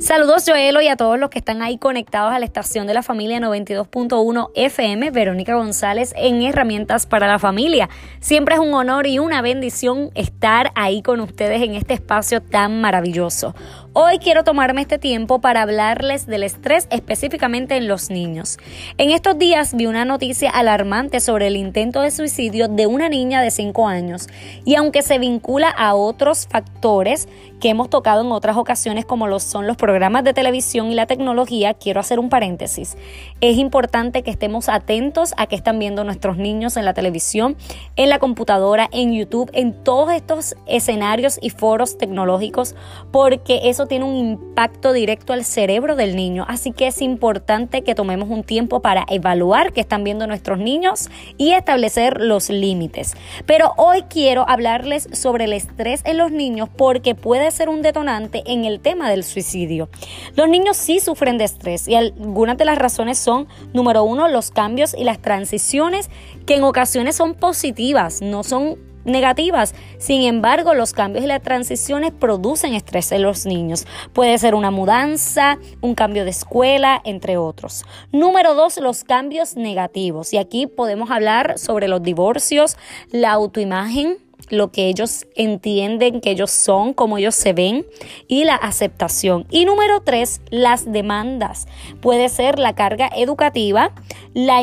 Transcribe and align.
Saludos 0.00 0.44
Joelo 0.46 0.80
y 0.80 0.88
a 0.88 0.96
todos 0.96 1.18
los 1.18 1.28
que 1.28 1.40
están 1.40 1.60
ahí 1.60 1.76
conectados 1.76 2.32
a 2.32 2.38
la 2.38 2.46
estación 2.46 2.86
de 2.86 2.94
la 2.94 3.02
familia 3.02 3.38
92.1 3.38 4.48
FM, 4.54 5.10
Verónica 5.10 5.54
González 5.56 6.14
en 6.16 6.40
Herramientas 6.40 7.04
para 7.04 7.28
la 7.28 7.38
Familia. 7.38 7.90
Siempre 8.18 8.54
es 8.54 8.62
un 8.62 8.72
honor 8.72 9.06
y 9.06 9.18
una 9.18 9.42
bendición 9.42 10.10
estar 10.14 10.72
ahí 10.74 11.02
con 11.02 11.20
ustedes 11.20 11.60
en 11.60 11.74
este 11.74 11.92
espacio 11.92 12.40
tan 12.40 12.80
maravilloso. 12.80 13.54
Hoy 13.92 14.20
quiero 14.20 14.44
tomarme 14.44 14.82
este 14.82 14.98
tiempo 14.98 15.40
para 15.40 15.62
hablarles 15.62 16.24
del 16.26 16.44
estrés 16.44 16.86
específicamente 16.92 17.76
en 17.76 17.88
los 17.88 18.08
niños. 18.08 18.56
En 18.98 19.10
estos 19.10 19.36
días 19.36 19.74
vi 19.74 19.86
una 19.86 20.04
noticia 20.04 20.48
alarmante 20.48 21.18
sobre 21.18 21.48
el 21.48 21.56
intento 21.56 22.00
de 22.00 22.12
suicidio 22.12 22.68
de 22.68 22.86
una 22.86 23.08
niña 23.08 23.42
de 23.42 23.50
5 23.50 23.88
años 23.88 24.28
y 24.64 24.76
aunque 24.76 25.02
se 25.02 25.18
vincula 25.18 25.70
a 25.70 25.96
otros 25.96 26.46
factores 26.46 27.26
que 27.60 27.68
hemos 27.68 27.90
tocado 27.90 28.22
en 28.22 28.30
otras 28.30 28.56
ocasiones 28.56 29.04
como 29.04 29.26
lo 29.26 29.40
son 29.40 29.66
los 29.66 29.76
programas 29.76 30.22
de 30.22 30.34
televisión 30.34 30.92
y 30.92 30.94
la 30.94 31.06
tecnología, 31.06 31.74
quiero 31.74 31.98
hacer 31.98 32.20
un 32.20 32.28
paréntesis. 32.28 32.96
Es 33.40 33.58
importante 33.58 34.22
que 34.22 34.30
estemos 34.30 34.68
atentos 34.68 35.34
a 35.36 35.48
qué 35.48 35.56
están 35.56 35.80
viendo 35.80 36.04
nuestros 36.04 36.36
niños 36.36 36.76
en 36.76 36.84
la 36.84 36.94
televisión, 36.94 37.56
en 37.96 38.08
la 38.08 38.20
computadora, 38.20 38.88
en 38.92 39.12
YouTube, 39.12 39.50
en 39.52 39.72
todos 39.72 40.12
estos 40.12 40.54
escenarios 40.66 41.40
y 41.42 41.50
foros 41.50 41.98
tecnológicos 41.98 42.76
porque 43.10 43.68
tiene 43.86 44.04
un 44.04 44.16
impacto 44.16 44.92
directo 44.92 45.32
al 45.32 45.44
cerebro 45.44 45.96
del 45.96 46.16
niño. 46.16 46.44
Así 46.48 46.72
que 46.72 46.86
es 46.86 47.02
importante 47.02 47.82
que 47.82 47.94
tomemos 47.94 48.28
un 48.28 48.42
tiempo 48.42 48.80
para 48.80 49.04
evaluar 49.08 49.72
qué 49.72 49.80
están 49.80 50.04
viendo 50.04 50.26
nuestros 50.26 50.58
niños 50.58 51.10
y 51.36 51.52
establecer 51.52 52.20
los 52.20 52.50
límites. 52.50 53.14
Pero 53.46 53.72
hoy 53.76 54.02
quiero 54.08 54.48
hablarles 54.48 55.08
sobre 55.12 55.44
el 55.44 55.52
estrés 55.52 56.02
en 56.04 56.18
los 56.18 56.30
niños 56.30 56.68
porque 56.74 57.14
puede 57.14 57.50
ser 57.50 57.68
un 57.68 57.82
detonante 57.82 58.42
en 58.46 58.64
el 58.64 58.80
tema 58.80 59.10
del 59.10 59.24
suicidio. 59.24 59.88
Los 60.36 60.48
niños 60.48 60.76
sí 60.76 61.00
sufren 61.00 61.38
de 61.38 61.44
estrés 61.44 61.88
y 61.88 61.94
algunas 61.94 62.56
de 62.58 62.64
las 62.64 62.78
razones 62.78 63.18
son, 63.18 63.48
número 63.72 64.04
uno, 64.04 64.28
los 64.28 64.50
cambios 64.50 64.94
y 64.94 65.04
las 65.04 65.20
transiciones 65.20 66.10
que 66.46 66.56
en 66.56 66.64
ocasiones 66.64 67.16
son 67.16 67.34
positivas, 67.34 68.22
no 68.22 68.42
son 68.42 68.89
negativas. 69.04 69.74
Sin 69.98 70.22
embargo, 70.22 70.74
los 70.74 70.92
cambios 70.92 71.24
y 71.24 71.28
las 71.28 71.42
transiciones 71.42 72.12
producen 72.12 72.74
estrés 72.74 73.12
en 73.12 73.22
los 73.22 73.46
niños. 73.46 73.86
Puede 74.12 74.38
ser 74.38 74.54
una 74.54 74.70
mudanza, 74.70 75.58
un 75.80 75.94
cambio 75.94 76.24
de 76.24 76.30
escuela, 76.30 77.00
entre 77.04 77.36
otros. 77.36 77.84
Número 78.12 78.54
dos, 78.54 78.78
los 78.78 79.04
cambios 79.04 79.56
negativos. 79.56 80.32
Y 80.32 80.38
aquí 80.38 80.66
podemos 80.66 81.10
hablar 81.10 81.58
sobre 81.58 81.88
los 81.88 82.02
divorcios, 82.02 82.76
la 83.10 83.32
autoimagen, 83.32 84.18
lo 84.50 84.72
que 84.72 84.88
ellos 84.88 85.26
entienden 85.36 86.20
que 86.20 86.30
ellos 86.30 86.50
son, 86.50 86.92
cómo 86.92 87.18
ellos 87.18 87.34
se 87.34 87.52
ven 87.52 87.86
y 88.28 88.44
la 88.44 88.56
aceptación. 88.56 89.46
Y 89.50 89.64
número 89.64 90.00
tres, 90.00 90.40
las 90.50 90.90
demandas. 90.90 91.66
Puede 92.00 92.28
ser 92.28 92.58
la 92.58 92.74
carga 92.74 93.08
educativa, 93.14 93.92
la 94.34 94.62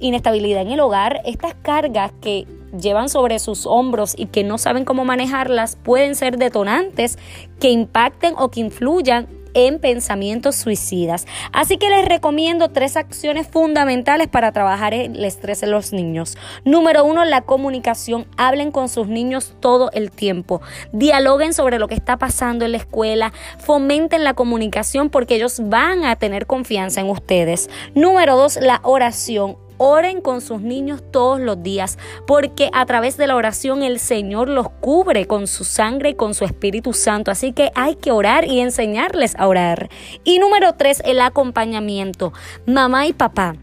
inestabilidad 0.00 0.62
en 0.62 0.72
el 0.72 0.80
hogar, 0.80 1.20
estas 1.24 1.54
cargas 1.54 2.12
que 2.20 2.46
llevan 2.72 3.08
sobre 3.08 3.38
sus 3.38 3.66
hombros 3.66 4.14
y 4.16 4.26
que 4.26 4.44
no 4.44 4.58
saben 4.58 4.84
cómo 4.84 5.04
manejarlas 5.04 5.76
pueden 5.76 6.14
ser 6.14 6.38
detonantes 6.38 7.18
que 7.60 7.70
impacten 7.70 8.34
o 8.36 8.50
que 8.50 8.60
influyan 8.60 9.28
en 9.54 9.80
pensamientos 9.80 10.56
suicidas. 10.56 11.26
Así 11.52 11.78
que 11.78 11.88
les 11.88 12.06
recomiendo 12.06 12.68
tres 12.68 12.96
acciones 12.96 13.46
fundamentales 13.48 14.28
para 14.28 14.52
trabajar 14.52 14.94
el 14.94 15.24
estrés 15.24 15.62
en 15.62 15.70
los 15.70 15.92
niños. 15.92 16.36
Número 16.64 17.04
uno, 17.04 17.24
la 17.24 17.42
comunicación. 17.42 18.26
Hablen 18.36 18.70
con 18.70 18.88
sus 18.88 19.08
niños 19.08 19.54
todo 19.60 19.90
el 19.92 20.10
tiempo. 20.10 20.60
Dialoguen 20.92 21.54
sobre 21.54 21.78
lo 21.78 21.88
que 21.88 21.94
está 21.94 22.18
pasando 22.18 22.64
en 22.64 22.72
la 22.72 22.78
escuela. 22.78 23.32
Fomenten 23.58 24.24
la 24.24 24.34
comunicación 24.34 25.10
porque 25.10 25.36
ellos 25.36 25.60
van 25.64 26.04
a 26.04 26.16
tener 26.16 26.46
confianza 26.46 27.00
en 27.00 27.10
ustedes. 27.10 27.68
Número 27.94 28.36
dos, 28.36 28.58
la 28.60 28.80
oración 28.84 29.56
Oren 29.78 30.20
con 30.20 30.40
sus 30.40 30.60
niños 30.60 31.02
todos 31.10 31.40
los 31.40 31.62
días, 31.62 31.98
porque 32.26 32.70
a 32.72 32.84
través 32.86 33.16
de 33.16 33.26
la 33.26 33.36
oración 33.36 33.82
el 33.82 33.98
Señor 33.98 34.48
los 34.48 34.68
cubre 34.68 35.26
con 35.26 35.46
su 35.46 35.64
sangre 35.64 36.10
y 36.10 36.14
con 36.14 36.34
su 36.34 36.44
Espíritu 36.44 36.92
Santo. 36.92 37.30
Así 37.30 37.52
que 37.52 37.70
hay 37.74 37.94
que 37.94 38.12
orar 38.12 38.44
y 38.44 38.60
enseñarles 38.60 39.34
a 39.36 39.46
orar. 39.46 39.88
Y 40.24 40.38
número 40.38 40.74
tres, 40.74 41.02
el 41.04 41.20
acompañamiento. 41.20 42.32
Mamá 42.66 43.06
y 43.06 43.12
papá. 43.12 43.54